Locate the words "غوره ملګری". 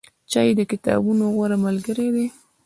1.35-2.07